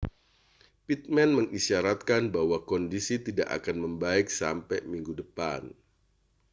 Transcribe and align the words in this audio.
pittman 0.89 1.29
mengisyaratkan 1.37 2.23
bahwa 2.35 2.57
kondisi 2.71 3.15
tidak 3.27 3.49
akan 3.61 3.77
membaik 3.85 4.27
sampai 4.39 4.79
minggu 4.91 5.13
depan 5.21 5.61